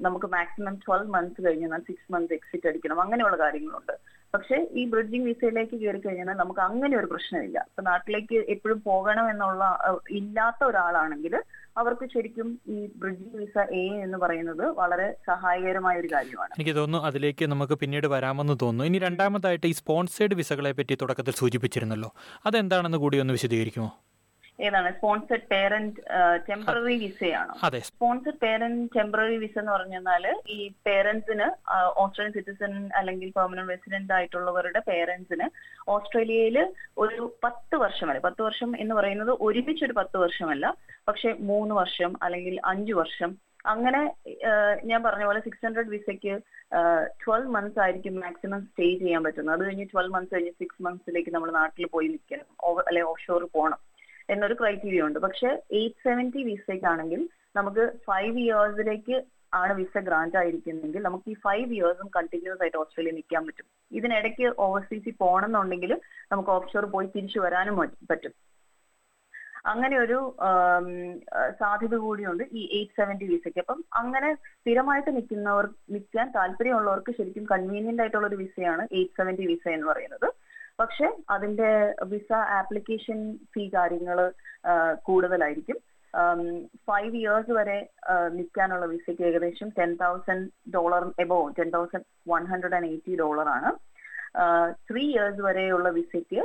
നമുക്ക് 0.00 0.26
മാക്സിമം 0.26 0.74
ട്വൽവ് 0.74 1.10
മന്ത്സ് 1.10 1.46
കഴിഞ്ഞാൽ 1.46 1.78
സിക്സ് 1.78 2.12
മന്ത്സ് 2.12 2.34
എക്സിറ്റ് 2.34 2.68
അടിക്കണം. 2.68 3.00
അങ്ങനെയുള്ള 3.00 3.36
കാര്യങ്ങളുണ്ട്. 3.38 3.92
പക്ഷെ 4.34 4.68
ഈ 4.72 4.88
ബ്രിഡ്ജിംഗ് 4.90 5.26
വിസയിലേക്ക് 5.26 5.76
കയറി 5.76 5.98
കഴിഞ്ഞാൽ 5.98 6.34
നമുക്ക് 6.34 6.60
അങ്ങനെ 6.60 6.98
ഒരു 6.98 7.06
പ്രശ്നമില്ല. 7.06 7.58
ഇപ്പൊ 7.58 7.82
നാട്ടിലേക്ക് 7.82 8.34
എപ്പോഴും 8.34 8.82
പോകണം 8.82 9.30
എന്നുള്ള 9.30 9.78
ഇല്ലാത്ത 10.10 10.64
ഒരാളാണെങ്കിൽ 10.64 11.42
അവർക്ക് 11.76 12.06
ശരിക്കും 12.14 12.60
ഈ 12.68 12.86
ബ്രിഡ്ജിംഗ് 12.96 13.36
വിസ 13.36 13.58
എ 13.58 13.86
എന്ന് 14.02 14.18
പറയുന്നത് 14.18 14.66
വളരെ 14.66 15.16
സഹായകരമായ 15.26 16.00
ഒരു 16.00 16.08
കാര്യമാണ്. 16.12 16.50
എനിക്ക് 16.58 16.76
തോന്നുന്നു 16.76 17.06
അതിലേക്ക് 17.06 17.46
നമുക്ക് 17.46 17.72
പിന്നീട് 17.72 18.06
വരാമെന്ന് 18.06 18.56
തോന്നുന്നു. 18.62 18.84
ഇനി 18.84 18.98
രണ്ടാമതായിട്ട് 18.98 19.66
ഈ 19.66 19.72
സ്പോൺസേഡ് 19.72 20.34
വിസകളെ 20.34 20.72
പറ്റി 20.72 20.94
തുടക്കത്തിൽ 20.94 21.32
സൂചിപ്പിച്ചിരുന്നല്ലോ. 21.32 22.12
അതെന്താണെന്ന് 22.46 22.98
കൂടി 22.98 23.18
ഒന്ന് 23.18 23.32
വിശദീകരിക്കുമോ? 23.32 24.05
ഏതാണ്? 24.58 24.88
സ്പോൺസർഡ് 24.96 25.46
പേരന്റ് 25.52 26.02
ടെമ്പററി 26.48 26.94
വിസയാണോ 27.02 27.54
സ്പോൺസർഡ് 27.88 28.40
പേരന്റ് 28.44 28.84
ടെമ്പററി 28.96 29.36
വിസ 29.42 29.58
എന്ന് 29.62 29.72
പറഞ്ഞാൽ 29.72 30.26
ഈ 30.56 30.58
പേരന്റ്സിന് 30.88 31.46
ഓസ്ട്രേലിയൻ 32.02 32.34
സിറ്റിസൺ 32.36 32.74
അല്ലെങ്കിൽ 32.98 33.30
പെർമനന്റ് 33.38 33.72
റെസിഡന്റ് 33.72 34.14
ആയിട്ടുള്ളവരുടെ 34.18 34.80
പേരന്റ്സിന് 34.90 35.48
ഓസ്ട്രേലിയയിൽ 35.94 36.58
ഒരു 37.04 37.24
പത്ത് 37.46 37.76
വർഷം 37.84 38.08
വരെ 38.08 38.22
പത്ത് 38.28 38.42
വർഷം 38.42 38.70
എന്ന് 38.84 38.94
പറയുന്നത് 38.94 39.32
ഒരുമിച്ച് 39.48 39.84
ഒരു 39.84 39.96
പത്ത് 40.00 40.18
വർഷമല്ല. 40.24 40.66
പക്ഷെ 41.08 41.32
മൂന്ന് 41.50 41.74
വർഷം 41.80 42.12
അല്ലെങ്കിൽ 42.22 42.56
അഞ്ചു 42.72 42.94
വർഷം. 43.00 43.32
അങ്ങനെ 43.72 44.00
ഞാൻ 44.90 45.00
പറഞ്ഞ 45.04 45.24
പോലെ 45.24 45.40
സിക്സ് 45.44 45.64
ഹൺഡ്രഡ് 45.66 45.92
വിസയ്ക്ക് 45.94 46.34
ട്വൽവ് 47.22 47.52
മന്ത്സ് 47.54 47.80
ആയിരിക്കും 47.84 48.14
മാക്സിമം 48.20 48.60
സ്റ്റേ 48.66 48.88
ചെയ്യാൻ 48.98 49.22
പറ്റുന്നത്. 49.24 49.54
അത് 49.56 49.64
കഴിഞ്ഞ് 49.66 49.86
ട്വൽവ് 49.92 50.14
മന്ത്സ് 50.14 50.34
കഴിഞ്ഞ് 50.34 50.52
സിക്സ് 50.60 50.84
മന്ത്സിലേക്ക് 50.86 51.34
നമ്മൾ 51.34 51.50
നാട്ടിൽ 51.60 51.86
പോയി 51.94 52.08
നിൽക്കണം 52.08 52.80
അല്ലെ 52.90 53.02
ഓഫ് 53.12 53.24
ഷോർ 53.26 53.44
പോകണം 53.56 53.80
എന്നൊരു 54.28 54.54
ക്രൈറ്റീരിയ 54.60 55.06
ഉണ്ട്. 55.08 55.18
പക്ഷെ 55.26 55.48
എയ്റ്റ് 55.80 56.02
സെവന്റി 56.06 56.42
വിസയ്ക്കാണെങ്കിൽ 56.50 57.22
നമുക്ക് 57.58 57.84
ഫൈവ് 58.08 58.36
ഇയേഴ്സിലേക്ക് 58.44 59.16
ആണ് 59.60 59.72
വിസ 59.80 59.98
ഗ്രാന്റ് 60.06 60.36
ആയിരിക്കുന്നെങ്കിൽ 60.40 61.02
നമുക്ക് 61.06 61.28
ഈ 61.32 61.36
ഫൈവ് 61.44 61.70
ഇയേഴ്സും 61.76 62.08
കണ്ടിന്യൂസ് 62.16 62.62
ആയിട്ട് 62.62 62.78
ഓസ്ട്രേലിയ 62.80 63.12
നിൽക്കാൻ 63.18 63.42
പറ്റും. 63.46 63.66
ഇതിനിടയ്ക്ക് 63.98 64.46
ഓവർസീസിൽ 64.64 65.14
പോകണം 65.22 65.48
എന്നുണ്ടെങ്കിൽ 65.50 65.92
നമുക്ക് 66.32 66.50
ഓഫ്ഷോർ 66.56 66.86
പോയി 66.94 67.08
തിരിച്ചു 67.14 67.40
വരാനും 67.44 67.78
പറ്റും. 68.10 68.34
അങ്ങനെ 69.72 69.96
ഒരു 70.02 70.18
സാധ്യത 71.60 71.94
കൂടിയുണ്ട് 72.02 72.44
ഈ 72.58 72.60
എയ്റ്റ് 72.76 72.96
സെവന്റി 72.98 73.26
വിസയ്ക്ക് 73.30 73.60
അപ്പം 73.62 73.78
അങ്ങനെ 74.00 74.28
സ്ഥിരമായിട്ട് 74.42 75.10
നിൽക്കുന്നവർ 75.16 75.66
നിൽക്കാൻ 75.94 76.26
താല്പര്യമുള്ളവർക്ക് 76.36 77.12
ശരിക്കും 77.18 77.46
കൺവീനിയന്റ് 77.54 78.02
ആയിട്ടുള്ള 78.02 78.26
ഒരു 78.30 78.38
വിസയാണ് 78.42 78.84
എയ്റ്റ് 78.98 79.18
സെവന്റി 79.20 79.46
വിസ 79.52 79.66
എന്ന് 79.76 79.88
പറയുന്നത്. 79.92 80.28
പക്ഷെ 80.80 81.06
അതിന്റെ 81.30 81.70
വിസ 82.04 82.32
ആപ്ലിക്കേഷൻ 82.32 83.18
ഫീ 83.54 83.68
കാര്യങ്ങൾ 83.74 84.18
കൂടുതലായിരിക്കും. 85.08 85.78
ഫൈവ് 86.88 87.16
ഇയേഴ്സ് 87.16 87.50
വരെ 87.50 87.78
നിൽക്കാനുള്ള 88.36 88.86
വിസയ്ക്ക് 88.86 89.22
ഏകദേശം 89.22 89.68
ten 89.78 89.90
thousand 90.02 90.46
dollar 90.74 91.02
above 91.20 91.38
ten 91.58 91.70
thousand 91.70 92.06
one 92.32 92.44
hundred 92.44 92.74
and 92.74 92.90
eighty 92.92 93.16
dollar 93.16 93.48
ആണ്. 93.56 93.72
ത്രീ 94.90 95.04
ഇയേഴ്സ് 95.12 95.40
വരെയുള്ള 95.40 95.88
വിസയ്ക്ക് 95.88 96.42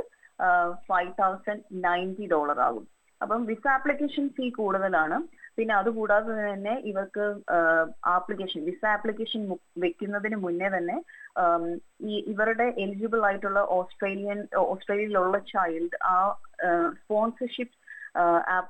ഫൈവ് 0.88 1.12
തൗസൻഡ് 1.22 1.84
നയന്റി 1.84 2.26
ഡോളർ 2.30 2.60
ആകും. 2.60 2.84
അപ്പം 3.20 3.40
വിസ 3.46 3.66
ആപ്ലിക്കേഷൻ 3.68 4.28
ഫീ 4.36 4.50
കൂടുതലാണ്. 4.50 5.18
പിന്നെ 5.58 5.74
അതുകൂടാതെ 5.74 6.32
തന്നെ 6.38 6.74
ഇവർക്ക് 6.90 7.24
ആപ്ലിക്കേഷൻ 8.14 8.60
വിസ 8.68 8.82
ആപ്ലിക്കേഷൻ 8.94 9.42
വെക്കുന്നതിന് 9.84 10.36
മുന്നേ 10.44 10.68
തന്നെ 10.76 10.96
ഈ 12.10 12.16
ഇവരുടെ 12.32 12.66
എലിജിബിൾ 12.84 13.20
ആയിട്ടുള്ള 13.28 13.60
ഓസ്ട്രേലിയൻ 13.78 14.40
ഓസ്ട്രേലിയയിലുള്ള 14.72 15.38
ചൈൽഡ് 15.52 15.98
ആ 16.14 16.16
സ്പോൺസർഷിപ്പ് 17.02 17.76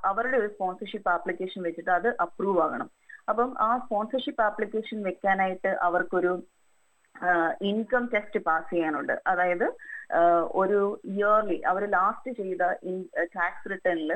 അവരുടെ 0.09 0.37
ഒരു 0.41 0.49
സ്പോൺസർഷിപ്പ് 0.55 1.09
ആപ്ലിക്കേഷൻ 1.15 1.61
വെച്ചിട്ട് 1.67 1.91
അത് 1.99 2.09
അപ്രൂവ് 2.25 2.61
ആകണം. 2.65 2.89
അപ്പം 3.29 3.49
ആ 3.65 3.69
സ്പോൺസർഷിപ്പ് 3.85 4.43
ആപ്ലിക്കേഷൻ 4.49 4.97
വെക്കാനായിട്ട് 5.07 5.71
അവർക്കൊരു 5.87 6.31
ഇൻകം 7.69 8.03
ടെസ്റ്റ് 8.13 8.39
പാസ് 8.45 8.69
ചെയ്യാനുണ്ട്. 8.69 9.15
അതായത് 9.31 9.67
ഒരു 10.61 10.79
ഇയർലി 11.13 11.57
അവർ 11.71 11.83
ലാസ്റ്റ് 11.97 12.31
ചെയ്ത 12.39 12.63
ടാക്സ് 13.35 13.69
റിട്ടേണിൽ 13.73 14.11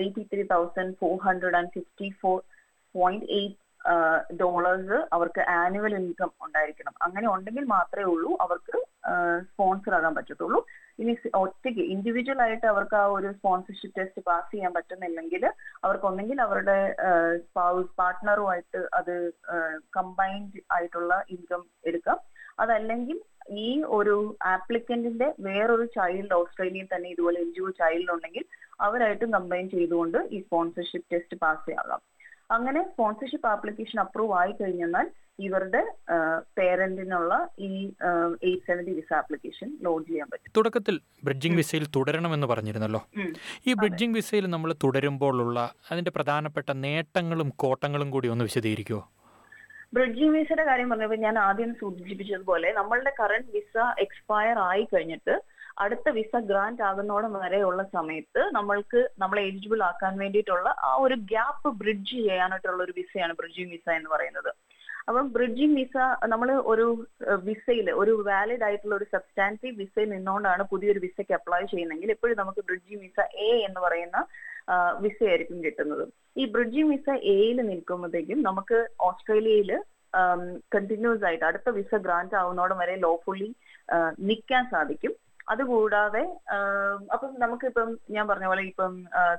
എയ്റ്റി 0.00 0.22
ഡോളേഴ്സ് 4.40 4.96
അവർക്ക് 5.12 5.40
ആനുവൽ 5.40 5.92
ഇൻകം 5.98 6.30
ഉണ്ടായിരിക്കണം. 6.44 6.94
അങ്ങനെ 7.02 7.26
ഉണ്ടെങ്കിൽ 7.34 7.64
മാത്രമേ 7.64 8.06
ഉള്ളൂ 8.12 8.30
അവർക്ക് 8.44 8.76
സ്പോൺസർ 9.50 9.94
ആകാൻ 9.94 10.14
പറ്റത്തുള്ളൂ. 10.14 10.60
ഇനി 10.98 11.12
ഒറ്റയ്ക്ക് 11.40 11.82
ഇൻഡിവിജ്വൽ 11.94 12.38
ആയിട്ട് 12.42 12.66
അവർക്ക് 12.66 12.96
ആ 13.00 13.04
ഒരു 13.16 13.28
സ്പോൺസർഷിപ്പ് 13.32 13.96
ടെസ്റ്റ് 13.98 14.22
പാസ് 14.28 14.50
ചെയ്യാൻ 14.52 14.72
പറ്റുന്നില്ലെങ്കിൽ 14.74 15.42
അവർക്ക് 15.84 16.06
ഒന്നെങ്കിൽ 16.10 16.40
അവരുടെ 16.46 16.78
പാർട്ട്ണറുമായിട്ട് 18.00 18.80
അത് 18.94 19.14
കമ്പൈൻഡ് 19.98 20.62
ആയിട്ടുള്ള 20.76 21.24
ഇൻകം 21.36 21.64
എടുക്കാം. 21.84 22.18
അതല്ലെങ്കിൽ 22.60 23.18
ഈ 23.50 23.82
ഒരു 23.82 24.36
ആപ്ലിക്കന്റിന്റെ 24.44 25.34
വേറൊരു 25.40 25.84
ചൈൽഡ് 25.84 26.34
ഓസ്ട്രേലിയയിൽ 26.34 26.96
തന്നെ 26.96 27.08
ഇതുപോലെ 27.10 27.40
എലിജിബിൾ 27.40 27.70
ചൈൽഡ് 27.70 28.12
ഉണ്ടെങ്കിൽ 28.12 28.44
അവരായിട്ടും 28.80 29.32
കമ്പൈൻ 29.32 29.70
ചെയ്തുകൊണ്ട് 29.70 30.18
ഈ 30.18 30.40
സ്പോൺസർഷിപ്പ് 30.40 31.14
ടെസ്റ്റ് 31.14 31.36
പാസ് 31.36 31.66
ചെയ്യാം. 31.66 32.00
അങ്ങനെ 32.50 32.82
സ്പോൺസർഷിപ്പ് 32.82 33.46
ആപ്ലിക്കേഷൻ 33.46 34.00
അപ്രൂവ് 34.00 34.32
ആയി 34.32 34.52
കഴിഞ്ഞാൽ 34.52 35.10
ഇവരുടെ 35.40 35.80
പേരന്റിനുള്ള 36.58 37.48
ഈ 37.58 37.92
eight 38.42 38.66
seventy 38.66 38.90
visa 38.90 39.12
application 39.14 39.76
load 39.82 40.06
ചെയ്യാൻ 40.06 40.28
പറ്റും. 40.30 40.52
തുടക്കത്തിൽ 40.56 41.00
ബ്രിഡ്ജിംഗ് 41.24 41.56
വിസയിൽ 41.56 41.86
തുടരണമെന്ന് 41.96 42.46
പറഞ്ഞിരുന്നല്ലോ. 42.46 43.00
ഈ 43.66 43.74
ബ്രിഡ്ജിംഗ് 43.74 44.14
വിസയിൽ 44.14 44.46
നമ്മൾ 44.46 44.74
തുടരുമ്പോഴുള്ള 44.84 45.74
അതിന്റെ 45.90 46.10
പ്രധാനപ്പെട്ട 46.10 46.70
നേട്ടങ്ങളും 46.70 47.52
കോട്ടങ്ങളും 47.56 48.10
കൂടി 48.10 48.28
ഒന്ന് 48.28 48.44
വിശദീകരിക്കുമോ 48.44 49.08
ബ്രിഡ്ജിംഗ് 49.96 50.34
വിസയുടെ 50.36 50.64
കാര്യം 50.64 50.88
പറഞ്ഞപ്പോൾ 50.90 51.20
ഞാൻ 51.26 51.36
ആദ്യം 51.38 51.70
സൂചിപ്പിച്ചതുപോലെ 51.80 52.68
നമ്മളുടെ 52.72 53.12
കറണ്ട് 53.20 53.50
വിസ 53.56 53.74
എക്സ്പയർ 53.98 54.58
ആയി 54.70 54.84
കഴിഞ്ഞിട്ട് 54.84 55.34
അടുത്ത 55.78 56.08
വിസ 56.18 56.34
ഗ്രാന്റ് 56.48 56.82
ആകുന്നോടം 56.82 57.32
വരെയുള്ള 57.42 57.80
സമയത്ത് 57.96 58.42
നമ്മൾക്ക് 58.52 59.00
നമ്മളെ 59.22 59.42
എലിജിബിൾ 59.42 59.80
ആക്കാൻ 59.88 60.14
വേണ്ടിയിട്ടുള്ള 60.22 60.68
ആ 60.88 60.92
ഒരു 60.96 61.16
ഗ്യാപ്പ് 61.32 61.70
ബ്രിഡ്ജ് 61.80 62.14
ചെയ്യാനായിട്ടുള്ള 62.18 62.80
ഒരു 62.82 62.94
വിസയാണ് 62.96 63.34
ബ്രിഡ്ജിംഗ് 63.40 63.72
വിസ 63.74 63.88
എന്ന് 63.98 64.10
പറയുന്നത്. 64.14 64.50
അപ്പം 65.08 65.26
ബ്രിഡ്ജിംഗ് 65.34 65.76
വിസ 65.80 65.96
നമ്മൾ 66.32 66.48
ഒരു 66.72 66.86
വിസയിൽ 67.48 67.88
ഒരു 68.02 68.12
വാലിഡ് 68.28 68.64
ആയിട്ടുള്ള 68.68 68.94
ഒരു 68.98 69.06
സബ്സ്റ്റാൻസീവ് 69.14 69.74
വിസയിൽ 69.82 70.08
നിന്നുകൊണ്ടാണ് 70.14 70.62
പുതിയൊരു 70.72 71.00
വിസയ്ക്ക് 71.04 71.34
അപ്ലൈ 71.38 71.60
ചെയ്യുന്നതെങ്കിൽ 71.72 72.12
എപ്പോഴും 72.14 72.40
നമുക്ക് 72.40 72.62
ബ്രിഡ്ജിംഗ് 72.68 73.02
വിസ 73.06 73.18
എ 73.46 73.50
എന്ന് 73.68 73.80
പറയുന്ന 73.86 74.20
വിസയായിരിക്കും 75.04 75.58
കിട്ടുന്നത്. 75.66 76.04
ഈ 76.40 76.44
ബ്രിഡ്ജിംഗ് 76.54 76.90
വിസ 76.94 77.08
എയിൽ 77.34 77.60
നിൽക്കുമ്പോഴത്തേക്കും 77.70 78.40
നമുക്ക് 78.48 78.78
ഓസ്ട്രേലിയയിൽ 79.08 79.70
കണ്ടിന്യൂസ് 80.74 81.24
ആയിട്ട് 81.28 81.46
അടുത്ത 81.50 81.68
വിസ 81.78 81.94
ഗ്രാന്റ് 82.06 82.36
ആവുന്നോടം 82.40 82.78
വരെ 82.82 82.96
ലോഫുള്ളി 83.06 83.48
നിൽക്കാൻ 84.28 84.64
സാധിക്കും. 84.74 85.12
അതുകൂടാതെ 85.48 86.22
അപ്പം 87.14 87.30
നമുക്കിപ്പം 87.38 87.90
ഞാൻ 88.10 88.24
പറഞ്ഞ 88.28 88.46
പോലെ 88.46 88.62
ഇപ്പം 88.62 88.94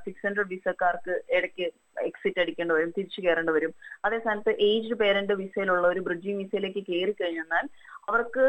സിക്സ് 0.06 0.26
ഹൺഡ്രഡ് 0.28 0.52
വിസക്കാർക്ക് 0.54 1.16
ഇടയ്ക്ക് 1.38 1.66
എക്സിറ്റ് 2.10 2.42
അടിക്കേണ്ടി 2.42 2.76
വരും 2.76 2.94
തിരിച്ചു 2.98 3.22
കയറേണ്ടി 3.22 3.54
വരും 3.58 3.74
അതേ 4.06 4.20
സ്ഥാനത്ത് 4.20 4.54
ഏജ്ഡ് 4.70 5.00
പേരന്റ് 5.02 5.38
വിസയിലുള്ള 5.44 5.88
ഒരു 5.88 6.04
ബ്രിഡ്ജിംഗ് 6.08 6.42
വിസയിലേക്ക് 6.44 6.84
കയറി 6.92 7.16
കഴിഞ്ഞാൽ 7.22 7.68
അവർക്ക് 8.10 8.46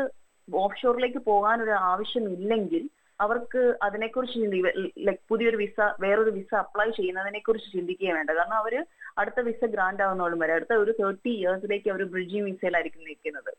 ഓഫ് 0.48 0.78
ഷോറിലേക്ക് 0.82 1.22
പോകാൻ 1.32 1.58
ഒരു 1.62 1.74
ആവശ്യമില്ലെങ്കിൽ 1.92 2.84
അവർക്ക് 3.20 3.62
അതിനെക്കുറിച്ച് 3.82 4.36
ചിന്തി 4.42 4.58
ലൈക് 5.06 5.22
പുതിയൊരു 5.30 5.58
വിസ 5.62 5.78
വേറൊരു 6.00 6.32
വിസ 6.36 6.52
അപ്ലൈ 6.54 6.86
ചെയ്യുന്നതിനെ 6.90 7.40
കുറിച്ച് 7.40 7.68
ചിന്തിക്കുകയും 7.72 8.16
വേണ്ട. 8.18 8.30
കാരണം 8.30 8.58
അവർ 8.62 8.74
അടുത്ത 9.20 9.40
വിസ 9.48 9.62
ഗ്രാൻഡ് 9.72 10.02
ആവുന്നോടും 10.02 10.40
വരെ 10.42 10.52
അടുത്ത 10.58 10.74
ഒരു 10.82 10.92
തേർട്ടി 11.00 11.30
ഇയേഴ്സിലേക്ക് 11.30 11.88
അവർ 11.94 12.02
ബ്രിഡ്ജിംഗ് 12.14 12.46
വിസയിലായിരിക്കും 12.50 13.04
നിൽക്കുന്നത്. 13.04 13.52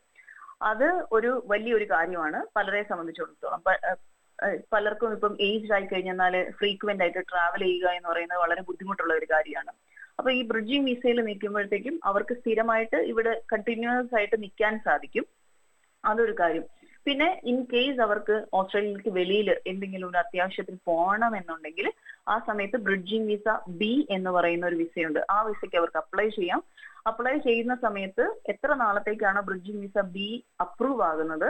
അത് 0.62 1.04
ഒരു 1.12 1.44
വലിയൊരു 1.48 1.86
കാര്യമാണ്. 1.86 2.46
പലരെ 2.56 2.84
സംബന്ധിച്ചിടത്തോളം. 2.84 3.62
പലർക്കും 4.74 5.13
ഇപ്പം 5.13 5.38
ഏജ് 5.42 5.74
ആയി 5.74 5.86
കഴിഞ്ഞാൽ 5.86 6.51
ഫ്രീക്വന്റ് 6.51 7.04
ആയിട്ട് 7.04 7.20
ട്രാവൽ 7.20 7.60
ചെയ്യുക 7.60 7.88
എന്ന് 7.89 8.10
പറയുന്നത് 8.10 8.39
വളരെ 8.39 8.62
ബുദ്ധിമുട്ടുള്ള 8.62 9.13
ഒരു 9.13 9.28
കാര്യമാണ്. 9.32 9.72
അപ്പൊ 10.20 10.32
ഈ 10.32 10.48
ബ്രിഡ്ജിംഗ് 10.48 10.89
വിസയിൽ 10.89 11.22
നിൽക്കുമ്പോഴത്തേക്കും 11.22 12.00
അവർക്ക് 12.04 12.34
സ്ഥിരമായിട്ട് 12.34 12.96
ഇവിടെ 12.96 13.42
കണ്ടിന്യൂസ് 13.54 14.16
ആയിട്ട് 14.16 14.42
നിൽക്കാൻ 14.42 14.80
സാധിക്കും. 14.80 15.25
അതൊരു 16.06 16.36
കാര്യം. 16.39 16.63
പിന്നെ 17.06 17.42
ഇൻ 17.44 17.63
കേസ് 17.63 18.01
അവർക്ക് 18.01 18.46
ഓസ്ട്രേലിയക്ക് 18.54 19.10
വെളിയിൽ 19.10 19.58
എന്തെങ്കിലും 19.68 20.10
ഒരു 20.10 20.18
അത്യാവശ്യത്തിന് 20.18 20.78
പോകണം 20.86 21.38
എന്നുണ്ടെങ്കിൽ 21.38 21.92
ആ 22.30 22.40
സമയത്ത് 22.48 22.78
ബ്രിഡ്ജിംഗ് 22.78 23.28
വിസ 23.28 23.48
ബി 23.70 24.08
എന്ന് 24.10 24.30
പറയുന്ന 24.30 24.66
ഒരു 24.66 24.76
വിസയുണ്ട് 24.76 25.20
ആ 25.30 25.42
വിസയ്ക്ക് 25.42 25.78
അവർക്ക് 25.78 25.98
അപ്ലൈ 25.98 26.30
ചെയ്യാം. 26.30 26.64
അപ്ലൈ 27.08 27.38
ചെയ്യുന്ന 27.38 27.76
സമയത്ത് 27.76 28.36
എത്ര 28.48 28.74
നാളത്തേക്കാണ് 28.74 29.42
ബ്രിഡ്ജിംഗ് 29.42 29.82
വിസ 29.82 30.04
ബി 30.16 30.46
അപ്രൂവ് 30.62 31.02
ആകുന്നത്? 31.02 31.50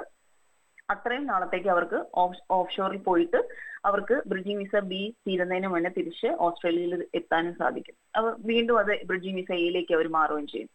അത്രയും 0.89 1.25
നാളത്തേക്ക് 1.25 1.69
അവർക്ക് 1.69 2.05
ഓഫ് 2.49 2.73
ഷോറിൽ 2.75 2.97
പോയിട്ട് 2.97 3.49
അവർക്ക് 3.85 4.23
ബ്രിഡ്ജിംഗ് 4.27 4.59
വിസ 4.59 4.79
ബി 4.83 5.15
തീരുന്നതിന് 5.27 5.67
മുന്നേ 5.67 5.89
തിരിച്ച് 5.89 6.27
ഓസ്ട്രേലിയയിൽ 6.27 7.07
എത്താനും 7.15 7.53
സാധിക്കും. 7.53 7.95
അപ്പൊ 8.17 8.29
വീണ്ടും 8.39 8.79
അത് 8.79 9.05
ബ്രിഡ്ജിംഗ് 9.05 9.35
വിസ 9.35 9.51
എയിലേക്ക് 9.51 9.93
അവർ 9.93 10.07
മാറുകയും 10.07 10.47
ചെയ്യും. 10.47 10.69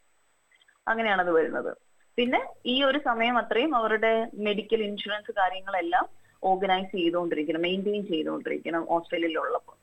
അങ്ങനെയാണ് 0.89 1.21
അത് 1.21 1.33
വരുന്നത്. 1.33 1.77
പിന്നെ 2.19 2.41
ഈ 2.67 2.83
ഒരു 2.83 2.99
സമയം 3.05 3.39
അത്രയും 3.39 3.75
അവരുടെ 3.77 4.31
മെഡിക്കൽ 4.35 4.83
ഇൻഷുറൻസ് 4.83 5.33
കാര്യങ്ങളെല്ലാം 5.33 6.07
ഓർഗനൈസ് 6.43 6.93
ചെയ്തുകൊണ്ടിരിക്കണം 6.97 7.63
മെയിന്റെയിൻ 7.63 8.07
ചെയ്തുകൊണ്ടിരിക്കണം 8.07 8.91
ഓസ്ട്രേലിയയിലുള്ളപ്പോൾ. 8.91 9.77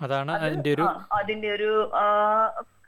അതാണ് 0.00 0.32
അത് 0.32 0.44
അതിന്റെ 0.44 0.74
ഒരു 0.74 0.82
അതിന്റെ 1.12 1.50
ഒരു 1.50 1.90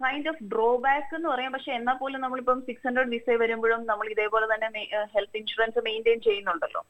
കൈൻഡ് 0.05 0.29
ഓഫ് 0.29 0.45
ഡ്രോബാക്ക് 0.45 1.15
എന്ന് 1.17 1.29
പറയാം. 1.29 1.53
പക്ഷെ 1.53 1.73
എന്നാൽ 1.73 1.95
പോലും 1.95 2.21
നമ്മളിപ്പം 2.21 2.61
സിക്സ് 2.61 2.89
ഹൺഡ്രഡ് 2.89 3.09
വിസ 3.09 3.31
വരുമ്പോഴും 3.31 3.87
നമ്മൾ 3.87 4.09
ഇതേപോലെ 4.09 4.47
തന്നെ 4.55 4.89
ഹെൽത്ത് 5.15 5.37
ഇൻഷുറൻസ് 5.37 5.85
മെയിന്റെയിൻ 5.85 6.21
ചെയ്യുന്നുണ്ടല്ലോ. 6.21 6.87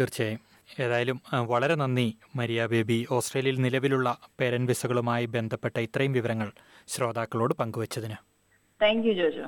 തീർച്ചയായും. 0.00 0.40
ഏതായാലും 0.80 1.20
വളരെ 1.34 1.74
നന്ദി 1.74 2.16
മരിയ 2.36 2.66
ബേബി. 2.66 3.06
ഓസ്ട്രേലിയയിൽ 3.10 3.60
നിലവിലുള്ള 3.60 4.18
പേരൻ 4.40 4.66
വിസകളുമായി 4.66 5.26
ബന്ധപ്പെട്ട 5.26 5.76
ഇത്രയും 5.78 6.12
വിവരങ്ങൾ 6.12 6.52
ശ്രോതാക്കളോട് 6.88 7.54
പങ്കുവച്ചതിന്. 7.54 8.16
Thank 8.82 9.08
you 9.08 9.12
Jojo. 9.12 9.46